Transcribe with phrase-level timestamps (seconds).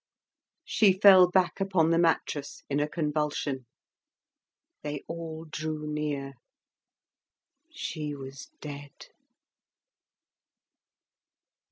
[0.65, 3.67] She fell back upon the mattress in a convulsion.
[4.81, 6.33] They all drew near.
[7.69, 8.95] She was dead.